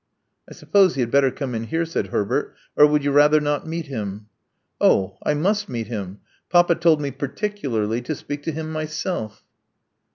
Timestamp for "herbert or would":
2.07-3.03